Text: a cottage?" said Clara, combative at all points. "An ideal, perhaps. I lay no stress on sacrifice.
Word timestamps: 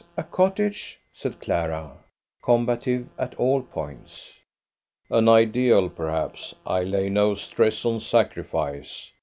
a 0.17 0.23
cottage?" 0.23 0.99
said 1.13 1.39
Clara, 1.39 1.91
combative 2.41 3.07
at 3.19 3.35
all 3.35 3.61
points. 3.61 4.33
"An 5.11 5.29
ideal, 5.29 5.89
perhaps. 5.89 6.55
I 6.65 6.81
lay 6.81 7.07
no 7.07 7.35
stress 7.35 7.85
on 7.85 7.99
sacrifice. 7.99 9.11